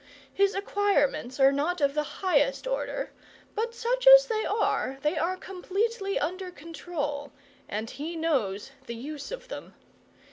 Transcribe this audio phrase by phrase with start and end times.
[0.33, 3.11] His acquirements are not of the highest order,
[3.53, 7.31] but such as they are they are completely under control,
[7.69, 9.75] and he knows the use of them.